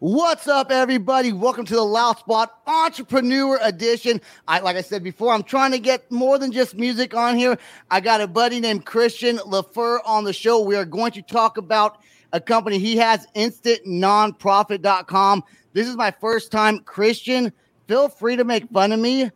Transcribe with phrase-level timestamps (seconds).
[0.00, 1.32] What's up, everybody?
[1.32, 4.20] Welcome to the Loud Spot Entrepreneur Edition.
[4.48, 7.56] I, like I said before, I'm trying to get more than just music on here.
[7.92, 10.60] I got a buddy named Christian LeFer on the show.
[10.60, 11.98] We are going to talk about
[12.32, 15.44] a company he has, InstantNonprofit.com.
[15.74, 16.80] This is my first time.
[16.80, 17.52] Christian,
[17.86, 19.30] feel free to make fun of me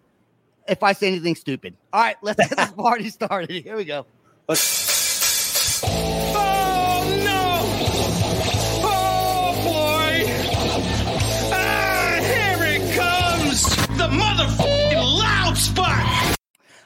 [0.66, 1.76] if I say anything stupid.
[1.92, 3.62] All right, let's get this party started.
[3.62, 4.06] Here we go.
[4.48, 5.84] Let's.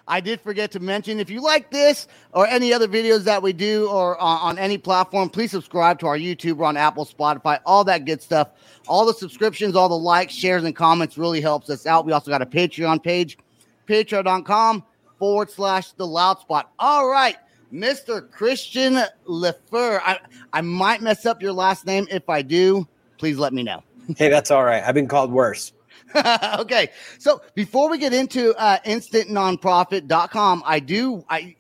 [0.09, 3.53] I did forget to mention if you like this or any other videos that we
[3.53, 6.55] do or on, on any platform, please subscribe to our YouTube.
[6.55, 8.49] We're on Apple, Spotify, all that good stuff.
[8.89, 12.05] All the subscriptions, all the likes, shares, and comments really helps us out.
[12.05, 13.39] We also got a Patreon page,
[13.87, 14.85] patreon.com
[15.19, 16.73] forward slash the loud spot.
[16.81, 17.37] All right,
[17.73, 18.29] Mr.
[18.31, 20.01] Christian LeFer.
[20.05, 20.19] I,
[20.53, 22.09] I might mess up your last name.
[22.11, 23.83] If I do, please let me know.
[24.17, 24.83] Hey, that's all right.
[24.83, 25.73] I've been called worse.
[26.61, 26.89] okay.
[27.19, 31.57] So before we get into uh, instantnonprofit.com, I do I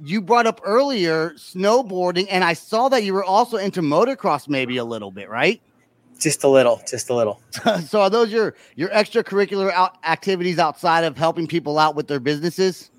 [0.00, 4.76] you brought up earlier snowboarding, and I saw that you were also into motocross, maybe
[4.76, 5.60] a little bit, right?
[6.18, 7.40] Just a little, just a little.
[7.86, 12.20] so are those your your extracurricular out activities outside of helping people out with their
[12.20, 12.90] businesses?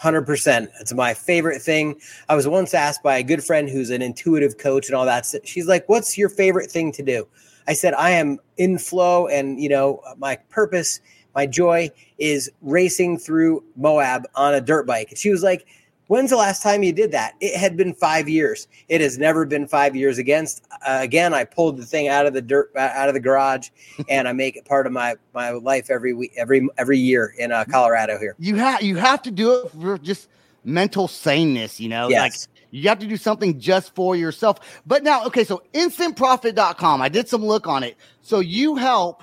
[0.00, 0.68] 100%.
[0.80, 2.00] It's my favorite thing.
[2.30, 5.26] I was once asked by a good friend who's an intuitive coach and all that.
[5.44, 7.28] She's like, What's your favorite thing to do?
[7.66, 11.00] I said, I am in flow, and you know, my purpose,
[11.34, 15.10] my joy is racing through Moab on a dirt bike.
[15.10, 15.66] And she was like,
[16.10, 17.34] When's the last time you did that?
[17.38, 18.66] It had been five years.
[18.88, 20.66] It has never been five years against.
[20.84, 23.68] Uh, again, I pulled the thing out of the dirt, uh, out of the garage,
[24.08, 27.52] and I make it part of my my life every week, every every year in
[27.52, 28.34] uh, Colorado here.
[28.40, 30.28] You have you have to do it for just
[30.64, 32.08] mental saneness, you know.
[32.08, 32.48] Yes.
[32.50, 34.80] Like you have to do something just for yourself.
[34.86, 37.02] But now, okay, so instantprofit.com.
[37.02, 37.96] I did some look on it.
[38.22, 39.22] So you help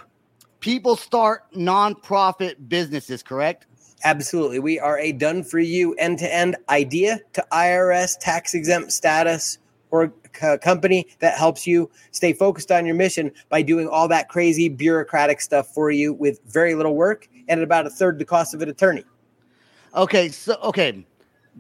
[0.59, 3.66] people start nonprofit businesses, correct?
[4.03, 4.59] Absolutely.
[4.59, 9.58] We are a done for you end to end idea to IRS tax exempt status
[9.90, 14.29] or c- company that helps you stay focused on your mission by doing all that
[14.29, 18.25] crazy bureaucratic stuff for you with very little work and at about a third the
[18.25, 19.03] cost of an attorney.
[19.96, 21.06] Okay, so okay,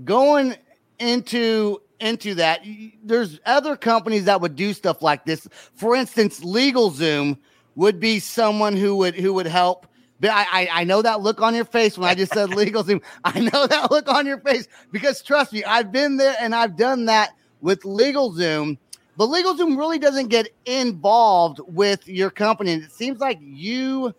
[0.03, 0.55] going
[0.99, 2.63] into into that,
[3.03, 5.47] there's other companies that would do stuff like this.
[5.73, 7.37] For instance, LegalZoom
[7.75, 9.87] would be someone who would who would help.
[10.19, 13.01] But I, I I know that look on your face when I just said LegalZoom.
[13.23, 16.75] I know that look on your face because trust me, I've been there and I've
[16.75, 17.31] done that
[17.61, 18.77] with LegalZoom.
[19.17, 22.73] But LegalZoom really doesn't get involved with your company.
[22.73, 24.13] And it seems like you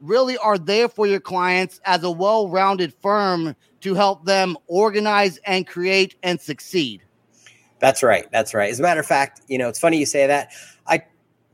[0.00, 3.54] really are there for your clients as a well-rounded firm
[3.84, 7.02] to help them organize and create and succeed.
[7.80, 8.26] That's right.
[8.32, 8.70] That's right.
[8.70, 10.50] As a matter of fact, you know, it's funny you say that.
[10.86, 11.04] I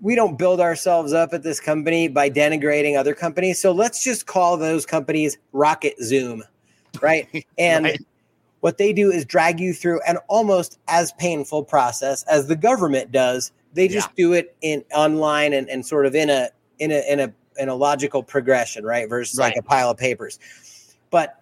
[0.01, 3.61] we don't build ourselves up at this company by denigrating other companies.
[3.61, 6.45] So let's just call those companies Rocket Zoom,
[7.03, 7.29] right?
[7.59, 8.01] And Right.
[8.61, 13.11] what they do is drag you through an almost as painful process as the government
[13.11, 13.51] does.
[13.75, 16.49] They just do it in online and, and sort of in a
[16.79, 19.09] in a in a in a logical progression, right?
[19.09, 20.39] Versus like a pile of papers.
[21.11, 21.40] But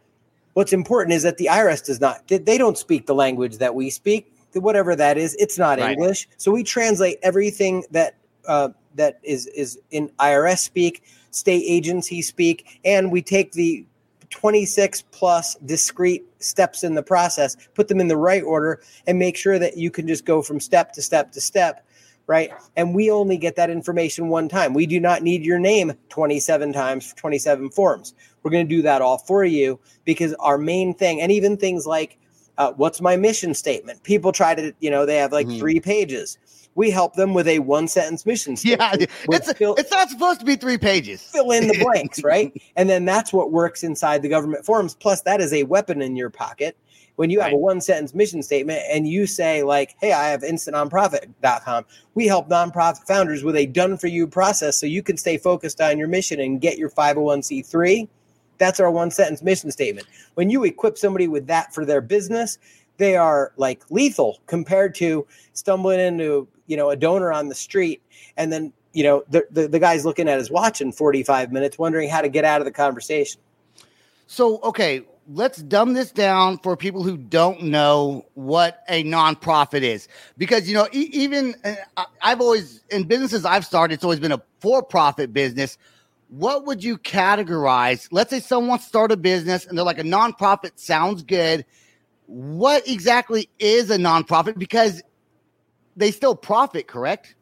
[0.58, 3.88] what's important is that the IRS does not they- don't speak the language that we
[3.90, 5.36] speak, whatever that is.
[5.38, 5.92] It's not Right.
[5.92, 8.16] English, so we translate everything that
[8.48, 13.86] uh, that is is in IRS speak, state agency speak, and we take the
[14.30, 19.36] 26 plus discrete steps in the process, put them in the right order, and make
[19.36, 21.86] sure that you can just go from step to step to step,
[22.28, 22.52] right?
[22.76, 24.74] And we only get that information one time.
[24.74, 28.14] We do not need your name 27 times for 27 forms.
[28.42, 31.86] We're going to do that all for you because our main thing, and even things
[31.86, 32.18] like,
[32.58, 34.02] uh, what's my mission statement?
[34.04, 35.58] People try to, you know, they have like Mhm.
[35.58, 36.38] three pages.
[36.74, 39.00] We help them with a one sentence mission statement.
[39.00, 41.22] Yeah, it's fill- it's not supposed to be three pages.
[41.32, 42.52] fill in the blanks, right?
[42.76, 44.94] And then that's what works inside the government forms.
[44.94, 46.76] Plus, that is a weapon in your pocket.
[47.18, 50.42] When you have a one sentence mission statement and you say, like, hey, I have
[50.42, 51.84] instantnonprofit.com,
[52.14, 55.80] we help nonprofit founders with a done for you process so you can stay focused
[55.80, 58.06] on your mission and get your 501c3.
[58.58, 60.06] That's our one sentence mission statement.
[60.34, 62.56] When you equip somebody with that for their business,
[62.98, 68.00] they are like lethal compared to stumbling into you know a donor on the street
[68.36, 71.78] and then you know the, the, the guy's looking at his watch in 45 minutes
[71.78, 73.40] wondering how to get out of the conversation
[74.30, 80.08] So, okay, let's dumb this down for people who don't know what a nonprofit is,
[80.38, 84.32] because you know, e- even uh, I've always in businesses I've started, it's always been
[84.32, 85.76] a for-profit business.
[86.28, 88.08] What would you categorize?
[88.10, 91.64] Let's say someone start a business and they're like a nonprofit sounds good.
[92.26, 94.58] What exactly is a nonprofit?
[94.58, 95.02] Because
[95.96, 97.34] they still profit, correct?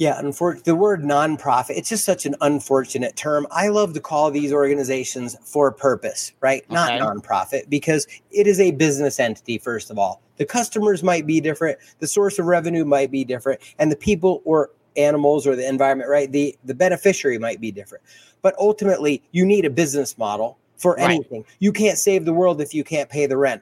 [0.00, 3.46] Yeah, unfor- the word nonprofit, it's just such an unfortunate term.
[3.50, 6.64] I love to call these organizations for purpose, right?
[6.70, 7.04] Not Okay.
[7.04, 10.22] nonprofit, because it is a business entity, first of all.
[10.38, 14.40] The customers might be different, the source of revenue might be different, and the people
[14.46, 16.32] or animals or the environment, right?
[16.32, 18.02] The the beneficiary might be different.
[18.40, 21.10] But ultimately, you need a business model for Right.
[21.10, 21.44] anything.
[21.58, 23.60] You can't save the world if you can't pay the rent.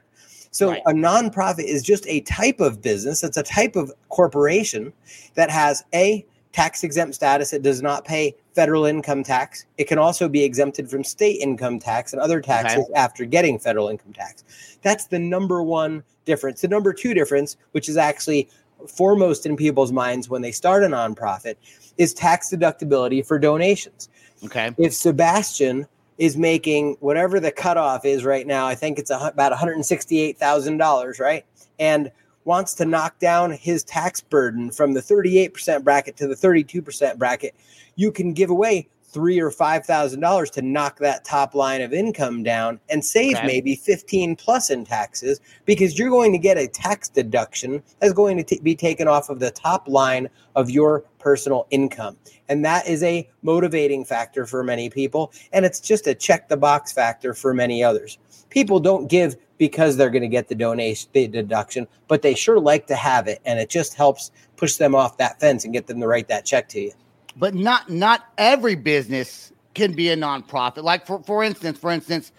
[0.51, 0.81] So Right.
[0.85, 3.23] a nonprofit is just a type of business.
[3.23, 4.91] It's a type of corporation
[5.35, 7.53] that has a tax exempt status.
[7.53, 9.65] It does not pay federal income tax.
[9.77, 13.87] It can also be exempted from state income tax and other taxes after getting federal
[13.89, 14.43] income tax.
[14.81, 16.61] That's the number one difference.
[16.61, 18.49] The number two difference, which is actually
[18.87, 21.55] foremost in people's minds when they start a nonprofit,
[21.97, 24.09] is tax deductibility for donations
[24.45, 24.71] Okay.
[24.77, 25.85] if Sebastian
[26.19, 31.45] is making whatever the cutoff is right now, I think it's about $168,000, right?
[31.79, 32.11] And
[32.43, 37.55] wants to knock down his tax burden from the 38% bracket to the 32% bracket,
[37.95, 41.93] you can give away three or five thousand dollars to knock that top line of
[41.93, 43.47] income down and save Okay.
[43.47, 48.37] maybe 15 plus in taxes because you're going to get a tax deduction that's going
[48.37, 52.17] to t- be taken off of the top line of your personal income.
[52.47, 56.57] And that is a motivating factor for many people and it's just a check the
[56.57, 58.17] box factor for many others.
[58.49, 62.59] People don't give because they're going to get the donation the deduction but they sure
[62.59, 65.87] like to have it and it just helps push them off that fence and get
[65.87, 66.91] them to write that check to you
[67.39, 70.83] but not not every business can be a nonprofit.
[70.83, 72.31] Like for for instance, for instance,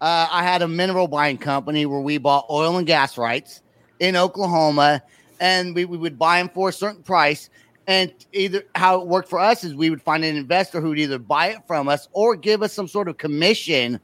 [0.00, 3.62] uh, I had a mineral buying company where we bought oil and gas rights
[4.00, 5.02] in Oklahoma,
[5.40, 7.48] and we, we would buy them for a certain price.
[7.86, 10.98] And either how it worked for us is we would find an investor who would
[10.98, 13.98] either buy it from us or give us some sort of commission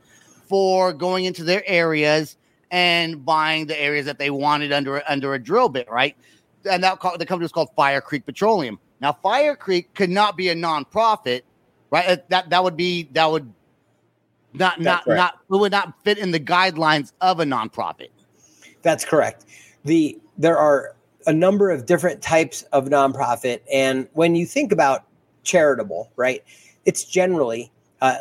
[0.49, 2.39] for going into their areas
[2.71, 6.17] and buying the areas that they wanted under under a drill bit, right?
[6.65, 8.79] And that the company was called Fire Creek Petroleum.
[9.05, 11.43] Now, Fire Creek could not be a nonprofit,
[11.91, 12.09] right?
[12.09, 13.53] Uh, That that would be that would
[14.55, 15.17] not not right.
[15.17, 18.09] not it would not fit in the guidelines of a nonprofit.
[18.81, 19.45] That's correct.
[19.85, 20.97] The there are
[21.27, 25.05] a number of different types of nonprofit, and when you think about
[25.43, 26.43] charitable, right,
[26.87, 27.71] it's generally
[28.01, 28.17] uh,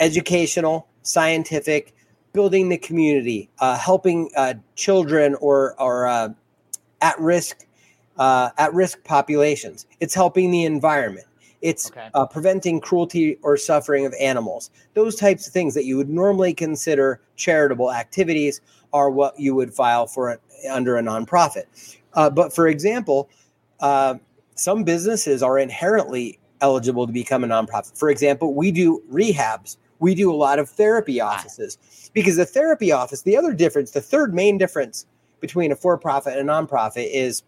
[0.00, 1.94] educational, scientific,
[2.34, 6.28] building the community, uh, helping uh, children or or uh,
[7.00, 7.64] at risk
[8.20, 9.86] uh, at risk populations.
[9.98, 11.26] It's helping the environment.
[11.62, 12.08] It's Okay.
[12.14, 14.70] uh, preventing cruelty or suffering of animals.
[14.94, 18.60] Those types of things that you would normally consider charitable activities
[18.92, 20.40] are what you would file for it
[20.70, 21.64] under a nonprofit.
[22.14, 23.28] Uh, but for example,
[23.80, 24.14] uh,
[24.54, 27.98] some businesses are inherently eligible to become a nonprofit.
[27.98, 29.76] For example, we do rehabs.
[29.98, 31.78] We do a lot of therapy offices
[32.12, 35.06] because the therapy office, the other difference, the third main difference
[35.40, 37.42] between a for profit and a nonprofit is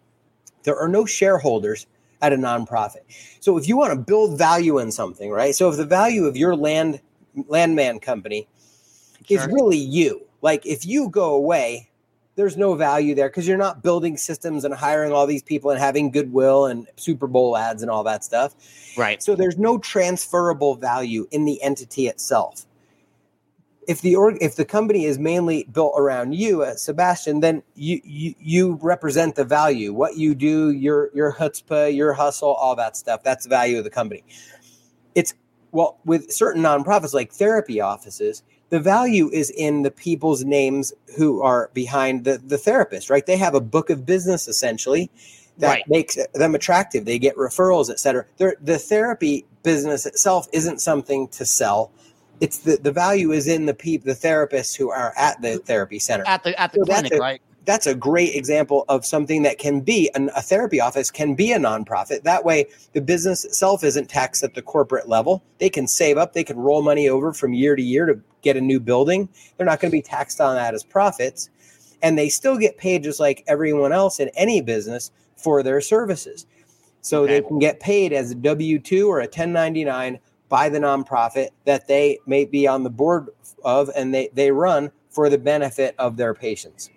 [0.62, 1.86] there are no shareholders
[2.20, 3.02] at a nonprofit.
[3.40, 5.54] So if you want to build value in something, right?
[5.54, 7.00] So if the value of your land
[7.48, 8.46] landman company
[9.28, 11.88] is really you, like if you go away,
[12.34, 15.78] there's no value there because you're not building systems and hiring all these people and
[15.78, 18.54] having goodwill and Super Bowl ads and all that stuff.
[18.96, 19.22] Right.
[19.22, 22.66] So there's no transferable value in the entity itself.
[23.88, 28.00] If the org, if the company is mainly built around you, uh, Sebastian, then you,
[28.04, 29.92] you you represent the value.
[29.92, 33.22] What you do, your your chutzpah, your hustle, all that stuff.
[33.24, 34.22] That's the value of the company.
[35.14, 35.34] It's
[35.72, 38.42] well with certain nonprofits like therapy offices.
[38.70, 43.10] The value is in the people's names who are behind the the therapist.
[43.10, 43.26] Right?
[43.26, 45.10] They have a book of business essentially
[45.58, 45.84] that Right.
[45.88, 47.04] makes them attractive.
[47.04, 48.24] They get referrals, et cetera.
[48.38, 51.90] They're, the therapy business itself isn't something to sell.
[52.42, 56.00] It's the, the value is in the people, the therapists who are at the therapy
[56.00, 56.24] center.
[56.26, 57.42] At the at the So that's clinic, a- right?
[57.64, 61.52] That's a great example of something that can be an, a therapy office can be
[61.52, 62.24] a nonprofit.
[62.24, 65.44] That way, the business itself isn't taxed at the corporate level.
[65.58, 66.32] They can save up.
[66.32, 69.28] They can roll money over from year to year to get a new building.
[69.56, 71.48] They're not going to be taxed on that as profits,
[72.02, 76.46] and they still get paid just like everyone else in any business for their services.
[77.00, 80.18] So they can get paid as a W 2 or a 1099
[80.52, 83.30] by the nonprofit that they may be on the board
[83.64, 86.90] of and they, they run for the benefit of their patients.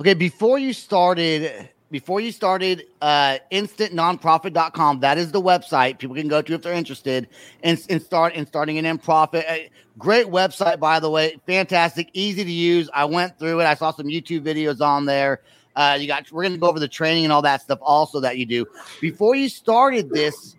[0.00, 5.00] Okay, before you started before you started uh, instantnonprofit.com.
[5.00, 7.28] That is the website people can go to if they're interested
[7.64, 9.44] in, in start in starting an nonprofit.
[9.48, 11.36] Uh, great website, by the way.
[11.46, 12.88] Fantastic, easy to use.
[12.94, 13.64] I went through it.
[13.64, 15.42] I saw some YouTube videos on there.
[15.74, 16.30] Uh, you got.
[16.30, 18.66] We're going to go over the training and all that stuff also that you do.
[19.00, 20.54] Before you started this,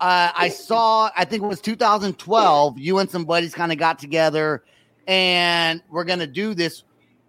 [0.00, 1.10] uh, I saw.
[1.16, 2.78] I think it was 2012.
[2.78, 4.64] You and some buddies kind of got together,
[5.06, 6.84] and we're going to do this.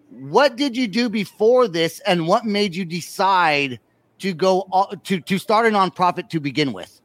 [0.10, 3.80] What did you do before this, and what made you decide
[4.20, 4.68] to go
[5.04, 7.02] to to start a nonprofit to begin with?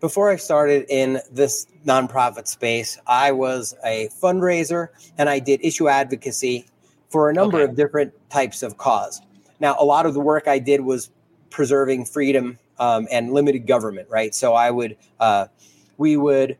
[0.00, 4.88] before I started in this nonprofit space, I was a fundraiser
[5.18, 6.66] and I did issue advocacy
[7.10, 7.70] for a number Okay.
[7.70, 9.20] of different types of cause.
[9.60, 11.10] Now, a lot of the work I did was
[11.50, 14.34] preserving freedom um, and limited government, right?
[14.34, 15.46] So I would, uh,
[15.98, 16.58] we would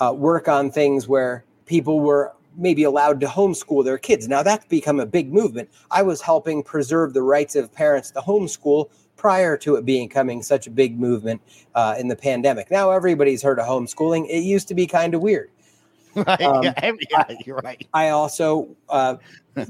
[0.00, 4.26] uh, work on things where people were maybe allowed to homeschool their kids.
[4.26, 5.70] Now that's become a big movement.
[5.90, 10.66] I was helping preserve the rights of parents to homeschool prior to it becoming such
[10.66, 11.42] a big movement
[11.74, 12.70] uh, in the pandemic.
[12.70, 14.26] Now everybody's heard of homeschooling.
[14.28, 15.50] It used to be kind of weird.
[16.16, 16.42] Right?
[16.42, 17.86] Um, yeah, yeah, you're right.
[17.94, 19.14] I also, uh,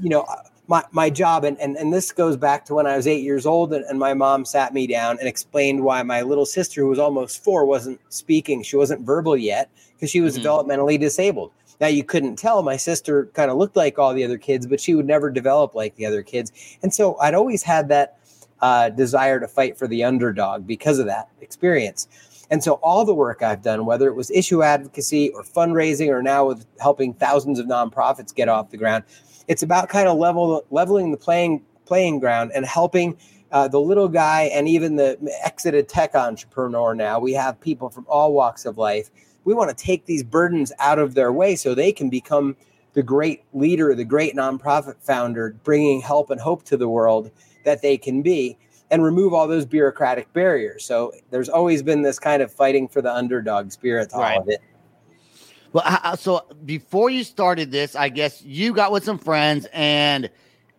[0.01, 0.25] you know,
[0.71, 3.45] my, my job, and, and, and this goes back to when I was eight years
[3.45, 6.87] old, and, and my mom sat me down and explained why my little sister, who
[6.87, 8.63] was almost four, wasn't speaking.
[8.63, 10.43] She wasn't verbal yet because she was Mhm.
[10.43, 11.51] developmentally disabled.
[11.81, 14.79] Now, you couldn't tell my sister kind of looked like all the other kids, but
[14.79, 16.53] she would never develop like the other kids.
[16.81, 18.17] And so I'd always had that
[18.61, 22.07] uh, desire to fight for the underdog because of that experience.
[22.49, 26.21] And so all the work I've done, whether it was issue advocacy or fundraising or
[26.21, 29.03] now with helping thousands of nonprofits get off the ground,
[29.51, 33.17] it's about kind of level leveling the playing playing ground and helping
[33.51, 37.19] uh, the little guy and even the exited tech entrepreneur now.
[37.19, 39.11] We have people from all walks of life.
[39.43, 42.55] We want to take these burdens out of their way so they can become
[42.93, 47.29] the great leader, the great nonprofit founder, bringing help and hope to the world
[47.65, 48.57] that they can be
[48.89, 50.85] and remove all those bureaucratic barriers.
[50.85, 54.35] So there's always been this kind of fighting for the underdog spirit to Right.
[54.35, 54.61] all of it.
[55.73, 60.29] Well, so before you started this, I guess you got with some friends, and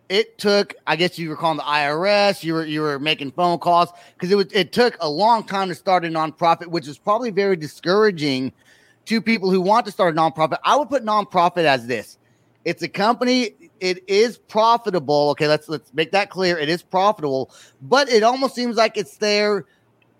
[0.09, 0.75] it took.
[0.85, 2.43] I guess you were calling the IRS.
[2.43, 4.51] You were you were making phone calls because it was.
[4.51, 8.53] It took a long time to start a nonprofit, which is probably very discouraging
[9.05, 10.59] to people who want to start a nonprofit.
[10.63, 12.19] I would put nonprofit as this:
[12.63, 13.55] it's a company.
[13.79, 15.31] It is profitable.
[15.31, 16.57] Okay, let's let's make that clear.
[16.57, 19.65] It is profitable, but it almost seems like it's there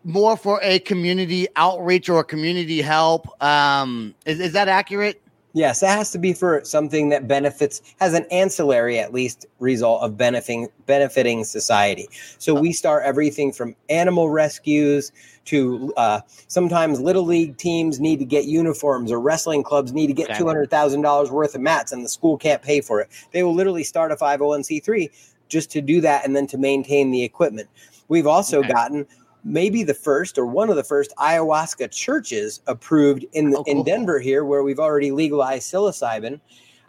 [0.04, 3.28] more for a community outreach or a community help.
[3.42, 5.22] Um, is, is that accurate?
[5.56, 10.02] Yes, it has to be for something that benefits, has an ancillary at least result
[10.02, 12.10] of benefiting benefiting society.
[12.40, 15.12] So we start everything from animal rescues
[15.46, 20.14] to uh, sometimes little league teams need to get uniforms or wrestling clubs need to
[20.14, 20.40] get Okay.
[20.40, 23.10] two hundred thousand dollars worth of mats and the school can't pay for it.
[23.32, 25.12] They will literally start a five hundred one c three
[25.50, 27.70] just to do that and then to maintain the equipment.
[28.08, 28.74] We've also Okay.
[28.74, 29.06] gotten
[29.44, 33.84] maybe the first or one of the first ayahuasca churches approved in the, Oh, in.
[33.84, 36.40] Denver here, where we've already legalized psilocybin.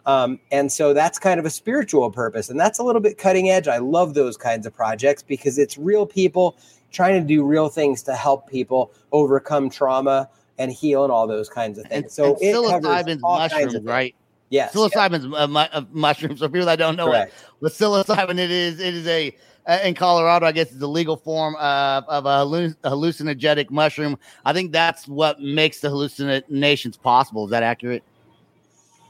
[0.05, 3.49] Um, and so that's kind of a spiritual purpose, and that's a little bit cutting
[3.49, 3.67] edge.
[3.67, 6.57] I love those kinds of projects because it's real people
[6.91, 11.49] trying to do real things to help people overcome trauma and heal and all those
[11.49, 12.03] kinds of things.
[12.03, 14.15] And, so and it psilocybin's mushrooms, right?
[14.49, 16.37] Yes, Psilocybin's a, mu- a mushroom.
[16.37, 17.33] So people that don't know correct.
[17.33, 19.31] it, with psilocybin, it is it is a uh,
[19.83, 22.45] in Colorado, I guess it's a legal form of, of a
[22.87, 24.17] hallucinogenic mushroom.
[24.45, 27.45] I think that's what makes the hallucinations possible.
[27.45, 28.03] Is that accurate?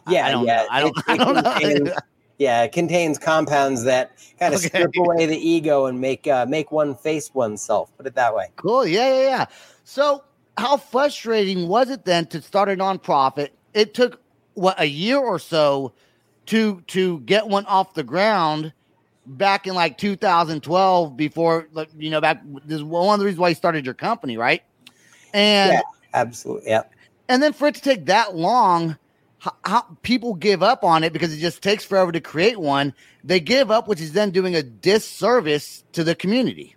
[0.08, 0.56] Yeah, I don't yeah.
[0.64, 0.68] know.
[0.72, 0.98] I don't.
[0.98, 1.96] It- I don't contains- know.
[2.38, 4.68] Yeah, it contains compounds that kind of Okay.
[4.68, 7.90] strip away the ego and make uh, make one face oneself.
[7.98, 8.48] Put it that way.
[8.58, 8.86] Cool.
[8.86, 9.46] Yeah, yeah, yeah.
[9.86, 10.22] So,
[10.58, 13.50] how frustrating was it then to start a nonprofit?
[13.74, 14.20] It took
[14.56, 15.94] what a year or so
[16.48, 18.74] to to get one off the ground
[19.26, 23.40] back in like 2012 before like you know back this is one of the reasons
[23.40, 24.62] why you started your company, right?
[25.34, 25.82] And Yeah.
[26.14, 26.70] Absolutely.
[26.70, 26.84] Yeah.
[27.28, 28.98] and then for it to take that long
[29.40, 32.94] how, how people give up on it because it just takes forever to create one
[33.24, 36.74] they give up which is then doing a disservice to the community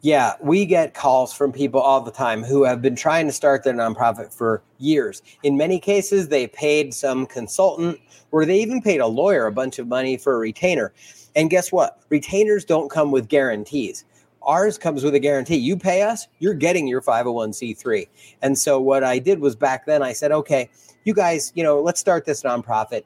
[0.00, 3.64] Yeah, we get calls from people all the time who have been trying to start
[3.64, 5.22] their nonprofit for years.
[5.42, 7.98] In many cases, they paid some consultant
[8.30, 10.92] or they even paid a lawyer a bunch of money for a retainer.
[11.38, 12.00] And guess what?
[12.08, 14.04] Retainers don't come with guarantees.
[14.42, 15.54] Ours comes with a guarantee.
[15.54, 18.08] You pay us, you're getting your 501c3.
[18.42, 20.68] And so what I did was back then I said, okay,
[21.04, 23.04] you guys, you know, let's start this nonprofit.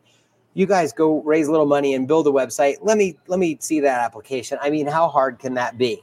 [0.55, 2.77] You guys go raise a little money and build a website.
[2.81, 4.59] Let me let me see that application.
[4.63, 6.03] I mean, how hard can that be?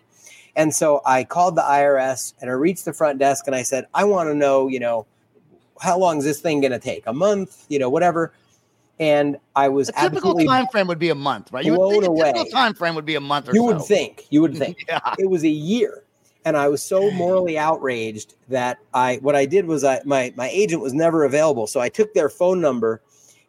[0.55, 3.87] And so I called the IRS and I reached the front desk and I said,
[3.95, 5.07] I want to know, you know,
[5.81, 7.07] how long is this thing going to take?
[7.07, 8.33] A month, you know, whatever.
[8.99, 11.63] And I was A typical time frame would be a month, right?
[11.65, 13.65] You would think a typical time frame would be a month or you so.
[13.67, 14.99] would think you would think Yeah.
[15.17, 16.03] it was a year
[16.45, 20.47] and i was so morally outraged that i what i did was i my my
[20.49, 23.01] agent was never available so i took their phone number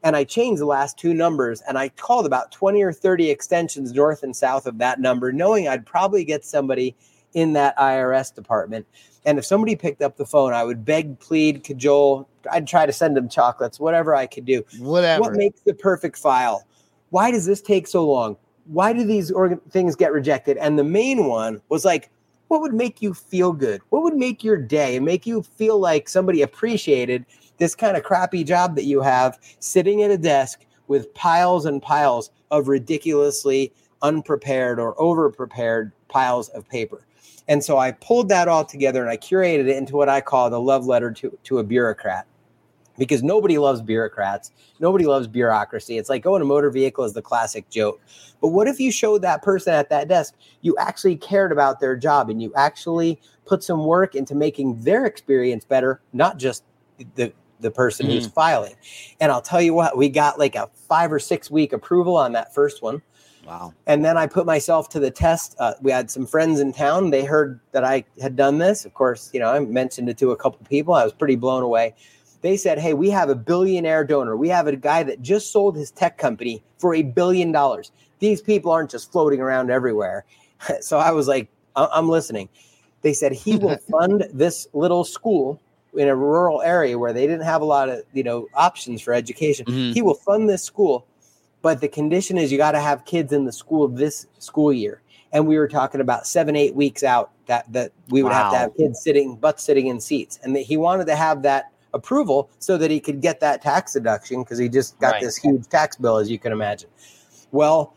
[0.03, 3.93] and i changed the last two numbers and i called about 20 or 30 extensions
[3.93, 6.97] north and south of that number knowing i'd probably get somebody
[7.35, 8.85] in that irs department
[9.25, 12.93] and if somebody picked up the phone i would beg plead cajole i'd try to
[12.93, 15.21] send them chocolates whatever i could do Whatever.
[15.21, 16.65] what makes the perfect file?
[17.11, 18.37] Why does this take so long?
[18.67, 20.57] Why do these organ- things get rejected?
[20.59, 22.09] And the main one was like,
[22.49, 23.81] what would make you feel good?
[23.91, 27.27] What would make your day and make you feel like somebody appreciated
[27.59, 31.83] this kind of crappy job that you have sitting at a desk with piles and
[31.83, 33.73] piles of ridiculously
[34.03, 37.05] unprepared or over prepared piles of paper?
[37.49, 40.51] And so I pulled that all together and I curated it into what I call
[40.51, 42.27] the love letter to, to a bureaucrat
[42.99, 44.53] because nobody loves bureaucrats.
[44.79, 45.97] Nobody loves bureaucracy.
[45.97, 48.01] It's like going a motor vehicle is the classic joke.
[48.41, 51.97] But what if you showed that person at that desk you actually cared about their
[51.97, 56.63] job and you actually put some work into making their experience better, not just
[57.15, 58.33] the the person who's mm.
[58.33, 58.75] filing.
[59.21, 62.33] And I'll tell you what, we got like a 5 or 6 week approval on
[62.33, 63.03] that first one.
[63.51, 63.75] Wow.
[63.87, 65.57] And then I put myself to the test.
[65.59, 67.11] Uh, we had some friends in town.
[67.11, 68.85] They heard that I had done this.
[68.85, 70.95] Of course, you know, I mentioned it to a couple people.
[70.95, 71.95] I was pretty blown away.
[72.43, 74.37] They said, Hey, we have a billionaire donor.
[74.37, 77.93] We have a guy that just sold his tech company for a billion dollars.
[78.21, 80.25] These people aren't just floating around everywhere.
[80.81, 82.49] so I was like, I- I'm listening.
[83.03, 85.61] They said he will fund this little school
[85.95, 89.13] in a rural area where they didn't have a lot of, you know, options for
[89.13, 89.67] education.
[89.67, 89.93] Mhm.
[89.93, 91.05] He will fund this school
[91.63, 95.03] but the condition is you got to have kids in the school this school year.
[95.33, 98.59] And we were talking about seven eight weeks out that that we would have to
[98.59, 100.39] have kids sitting butt sitting in seats.
[100.43, 103.93] And that he wanted to have that approval so that he could get that tax
[103.93, 105.23] deduction because he just got Right.
[105.23, 106.89] this huge tax bill as you can imagine.
[107.53, 107.95] Well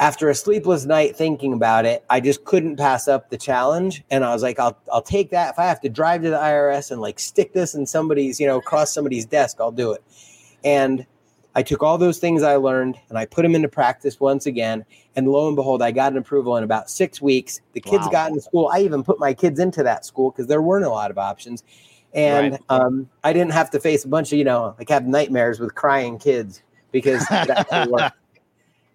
[0.00, 4.02] after a sleepless night thinking about it i just couldn't pass up the challenge.
[4.10, 5.50] And i was like i'll, I'll take that.
[5.52, 8.46] If i have to drive to the irs and like stick this in somebody's you
[8.46, 10.02] know across somebody's desk i'll do it.
[10.64, 11.06] And
[11.54, 14.84] I took all those things I learned and I put them into practice once again.
[15.16, 17.60] And lo and behold, I got an approval in about six weeks.
[17.74, 18.10] The kids Wow.
[18.10, 18.70] got in school.
[18.72, 21.62] I even put my kids into that school because there weren't a lot of options.
[22.14, 22.60] And Right.
[22.68, 25.74] um, I didn't have to face a bunch of, you know, like have nightmares with
[25.74, 28.12] crying kids because that's the work.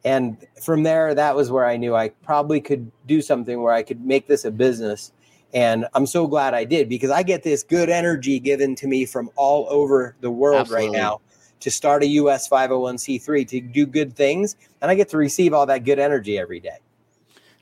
[0.04, 3.84] And from there, that was where I knew I probably could do something where I
[3.84, 5.12] could make this a business.
[5.54, 9.06] And I'm so glad I did because I get this good energy given to me
[9.06, 11.00] from all over the world Absolutely.
[11.00, 11.22] right now
[11.60, 14.56] to start a US 501c3 to do good things.
[14.82, 16.78] And I get to receive all that good energy every day.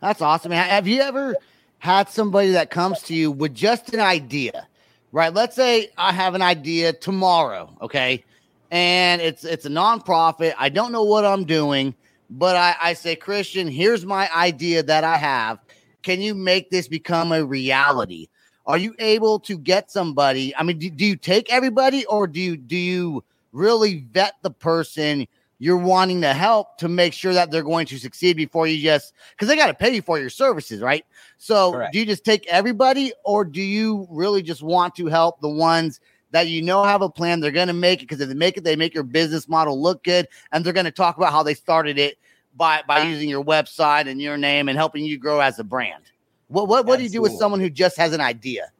[0.01, 0.51] That's awesome.
[0.51, 1.35] Have you ever
[1.79, 4.67] had somebody that comes to you with just an idea,
[5.11, 5.33] right?
[5.33, 8.23] Let's say I have an idea tomorrow, okay,
[8.71, 10.53] and it's it's a nonprofit.
[10.57, 11.95] I don't know what I'm doing,
[12.29, 15.59] but I, I say, Christian, here's my idea that I have.
[16.01, 18.27] Can you make this become a reality?
[18.67, 20.55] Are you able to get somebody?
[20.55, 23.23] I mean, do, do you take everybody, or do you do you
[23.55, 27.97] really vet the person you're wanting to help to make sure that they're going to
[27.97, 31.05] succeed before you just because they got to pay you for your services, right?
[31.37, 31.93] So Correct.
[31.93, 36.01] do you just take everybody, or do you really just want to help the ones
[36.31, 37.39] that you know have a plan?
[37.39, 39.81] They're going to make it because if they make it, they make your business model
[39.81, 42.17] look good, and they're going to talk about how they started it
[42.55, 46.03] by by using your website and your name and helping you grow as a brand.
[46.49, 48.71] What what what do you do with someone who just has an idea?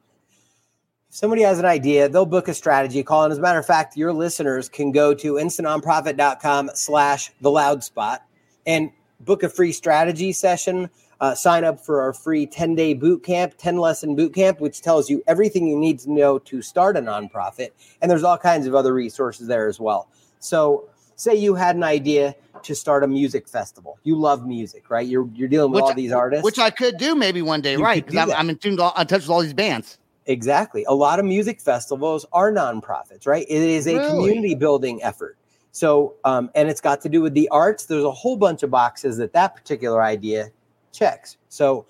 [1.16, 3.24] Somebody has an idea, they'll book a strategy call.
[3.24, 7.82] And as a matter of fact, your listeners can go to instantnonprofit.com slash the loud
[7.82, 8.22] spot
[8.66, 10.90] and book a free strategy session.
[11.18, 14.82] Uh, sign up for our free 10 day boot camp, 10 lesson boot camp, which
[14.82, 17.70] tells you everything you need to know to start a nonprofit.
[18.02, 20.10] And there's all kinds of other resources there as well.
[20.38, 23.98] So, say you had an idea to start a music festival.
[24.02, 25.08] You love music, right?
[25.08, 26.44] You're, you're dealing with Which all I- these artists.
[26.44, 28.04] Which I could do maybe one day, You right?
[28.04, 28.36] Because I'm.
[28.36, 29.96] I'm in tune, in touch with all these bands.
[30.26, 30.84] Exactly.
[30.88, 33.46] A lot of music festivals are nonprofits, right?
[33.48, 34.08] It is a Really?
[34.08, 35.36] community building effort.
[35.72, 37.84] So, um, and it's got to do with the arts.
[37.84, 40.50] There's a whole bunch of boxes that that particular idea
[40.92, 41.36] checks.
[41.48, 41.86] So,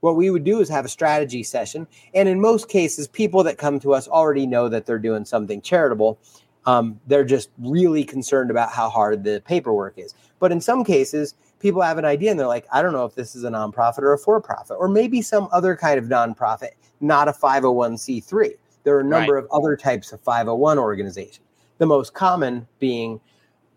[0.00, 1.86] what we would do is have a strategy session.
[2.14, 5.60] And in most cases, people that come to us already know that they're doing something
[5.60, 6.18] charitable.
[6.64, 10.14] Um, they're just really concerned about how hard the paperwork is.
[10.38, 11.34] But in some cases,
[11.66, 13.98] people have an idea and they're like, I don't know if this is a nonprofit
[13.98, 18.52] or a for profit, or maybe some other kind of nonprofit, not a 501c3.
[18.84, 21.40] There are a number of other types of 501 organizations.
[21.78, 23.20] The most common being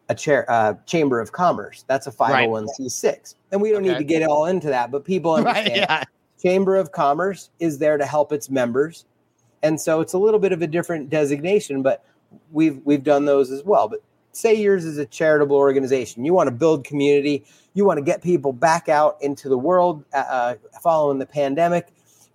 [0.07, 1.83] a chair, uh, chamber of commerce.
[1.87, 3.33] That's a 501c6.
[3.51, 5.77] And we don't need to get all into that, but people understand Right?
[5.77, 6.03] Yeah.
[6.39, 9.05] Chamber of Commerce is there to help its members.
[9.63, 12.05] And so it's a little bit of a different designation, but
[12.51, 13.89] we've we've done those as well.
[13.89, 14.01] But
[14.39, 16.25] say yours is a charitable organization.
[16.25, 17.45] You want to build community.
[17.73, 21.87] You want to get people back out into the world uh, uh following the pandemic,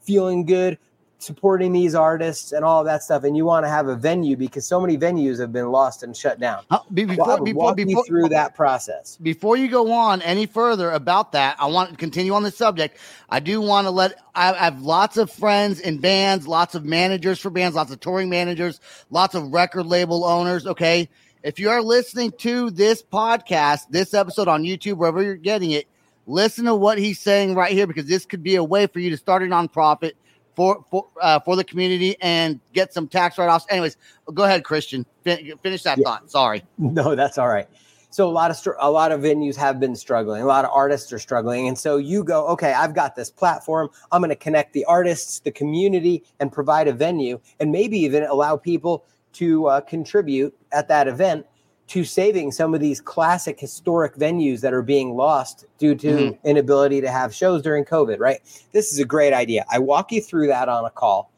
[0.02, 0.78] feeling good,
[1.18, 3.24] supporting these artists and all that stuff.
[3.24, 6.16] And you want to have a venue because so many venues have been lost and
[6.16, 6.64] shut down.
[6.70, 9.16] Uh, before, well, before, walk before, you through that process.
[9.16, 12.98] before you go on any further about that, I want to continue on the subject.
[13.30, 16.84] I do want to let I, I have lots of friends in bands, lots of
[16.84, 20.66] managers for bands, lots of touring managers, lots of record label owners.
[20.66, 21.08] Okay.
[21.44, 25.86] If you are listening to this podcast, this episode on YouTube, wherever you're getting it,
[26.26, 29.10] listen to what he's saying right here because this could be a way for you
[29.10, 30.12] to start a nonprofit
[30.56, 33.66] for for uh, for the community and get some tax write offs.
[33.68, 33.98] Anyways,
[34.32, 35.04] go ahead, Christian.
[35.22, 36.04] Fin- finish that Yeah.
[36.04, 36.30] thought.
[36.30, 36.64] Sorry.
[36.78, 37.68] No, that's all right.
[38.08, 40.40] So a lot of str- a lot of venues have been struggling.
[40.40, 43.90] A lot of artists are struggling, and so you go, okay, I've got this platform.
[44.12, 48.22] I'm going to connect the artists, the community, and provide a venue, and maybe even
[48.22, 51.46] allow people to uh, contribute at that event
[51.86, 56.38] to saving some of these classic historic venues that are being lost due to Mhm.
[56.44, 58.18] inability to have shows during COVID.
[58.18, 58.40] Right?
[58.72, 59.64] This is a great idea.
[59.70, 61.30] I walk you through that on a call,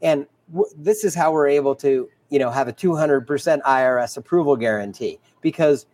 [0.00, 4.56] and w- this is how we're able to you know have a 200% irs approval
[4.56, 5.84] guarantee because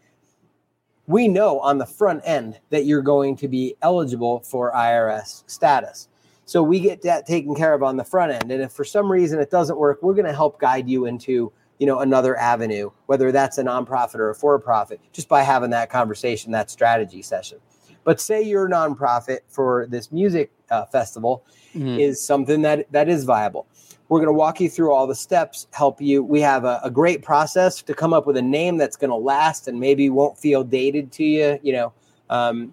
[1.06, 6.08] we know on the front end that you're going to be eligible for irs status
[6.48, 9.10] so we get that taken care of on the front end and if for some
[9.12, 12.90] reason it doesn't work we're going to help guide you into you know another avenue
[13.06, 17.58] whether that's a nonprofit or a for-profit just by having that conversation that strategy session
[18.04, 22.00] but say you're nonprofit for this music uh, festival Mhm.
[22.00, 23.66] is something that that is viable.
[24.08, 26.24] We're going to walk you through all the steps, help you.
[26.24, 29.16] We have a, a great process to come up with a name that's going to
[29.16, 31.92] last and maybe won't feel dated to you, you know,
[32.30, 32.72] um,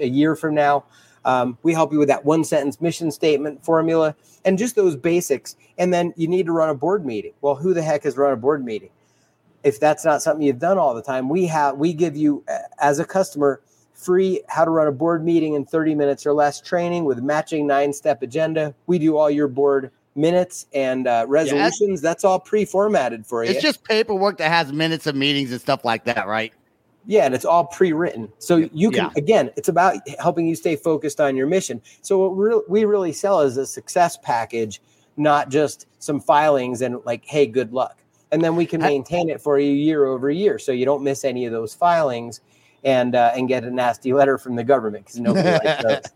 [0.00, 0.84] a year from now.
[1.24, 5.56] Um, we help you with that one sentence mission statement formula and just those basics.
[5.78, 7.32] And then you need to run a board meeting.
[7.40, 8.90] Well, who the heck has run a board meeting?
[9.62, 12.44] If that's not something you've done all the time, we have we give you
[12.78, 13.62] as a customer
[13.94, 17.66] free how to run a board meeting in 30 minutes or less training with matching
[17.66, 18.74] nine step agenda.
[18.86, 22.00] We do all your board minutes and uh, resolutions.
[22.00, 23.50] That's all pre formatted for you.
[23.50, 26.52] It's just paperwork that has minutes of meetings and stuff like that, right?
[27.06, 28.32] Yeah, and it's all pre-written.
[28.38, 29.10] So you can Yeah.
[29.16, 31.82] again, it's about helping you stay focused on your mission.
[32.02, 34.80] So what we we really sell is a success package,
[35.16, 37.98] not just some filings and like, hey, good luck.
[38.32, 41.24] And then we can maintain it for you year over year, so you don't miss
[41.24, 42.40] any of those filings,
[42.82, 46.12] and uh, and get a nasty letter from the government because nobody likes those.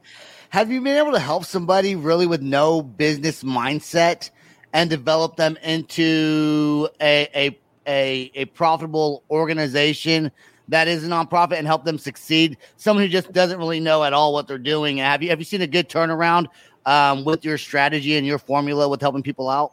[0.51, 4.31] Have you been able to help somebody really with no business mindset
[4.73, 10.31] and develop them into a a a, a profitable organization
[10.69, 12.57] that is a nonprofit and help them succeed?
[12.77, 14.99] Someone who just doesn't really know at all what they're doing.
[14.99, 16.47] Have you have you seen a good turnaround
[16.87, 19.73] um, with your strategy and your formula with helping people out?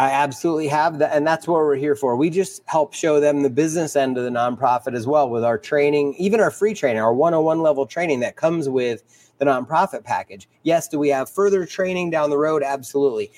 [0.00, 2.16] I absolutely have that, and that's what we're here for.
[2.16, 5.58] We just help show them the business end of the nonprofit as well with our
[5.58, 9.02] training, even our free training, our 101 level training that comes with
[9.36, 10.48] the nonprofit package.
[10.62, 12.62] Yes, do we have further training down the road?
[12.62, 13.30] Absolutely.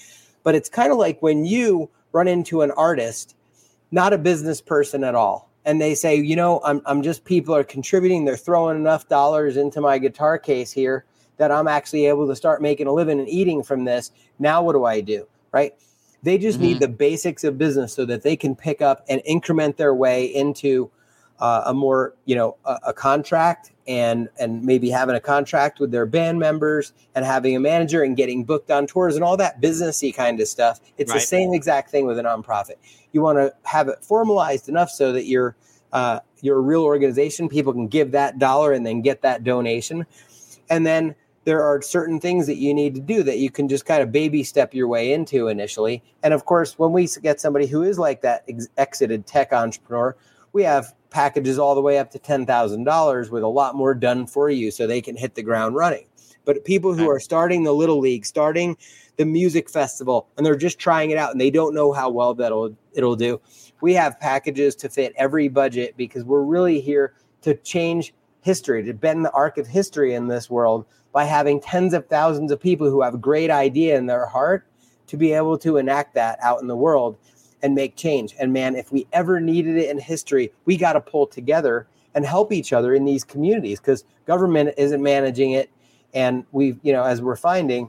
[0.45, 3.35] But it's kind of like when you run into an artist,
[3.91, 7.55] not a business person at all, and they say, you know, I'm, I'm just people
[7.55, 11.05] are contributing, they're throwing enough dollars into my guitar case here
[11.37, 14.11] that I'm actually able to start making a living and eating from this.
[14.39, 15.27] Now, what do I do?
[15.53, 15.75] Right?
[16.23, 16.81] They just need mm-hmm.
[16.81, 20.91] the basics of business so that they can pick up and increment their way into
[21.43, 25.91] uh, a more, you know, a, a contract and and maybe having a contract with
[25.91, 29.61] their band members and having a manager and getting booked on tours and all that
[29.61, 30.79] businessy kind of stuff.
[30.99, 32.75] It's the same exact thing with a nonprofit.
[33.11, 35.57] You want to have it formalized enough so that you're
[35.93, 37.49] uh, you're a real organization.
[37.49, 40.07] People can give that dollar and then get that donation,
[40.71, 43.85] and then there are certain things that you need to do that you can just
[43.85, 46.05] kind of baby step your way into initially.
[46.23, 50.17] And of course, when we get somebody who is like that ex- exited tech entrepreneur,
[50.53, 54.51] we have packages all the way up to $10,000 with a lot more done for
[54.51, 56.07] you so they can hit the ground running.
[56.45, 58.77] But people who are starting the little league, starting
[59.17, 62.35] the music festival, and they're just trying it out and they don't know how well
[62.35, 63.41] that'll it'll do.
[63.81, 68.95] We have packages to fit every budget because we're really here to change history, to
[68.95, 72.91] bend the arc of history in this world by having tens of thousands of people
[72.91, 74.67] who have a great idea in their heart
[75.07, 77.19] to be able to enact that out in the world
[77.63, 78.35] and make change.
[78.39, 82.27] And man, if we ever needed it in history, we got to pull together and
[82.27, 85.71] help each other in these communities because government isn't managing it.
[86.13, 87.89] And we've, you know, as we're finding,